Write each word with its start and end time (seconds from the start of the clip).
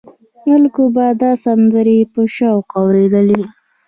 خلکو 0.41 0.83
به 0.95 1.05
دا 1.21 1.31
سندرې 1.43 1.99
په 2.13 2.21
شوق 2.35 2.65
اورېدلې. 2.79 3.41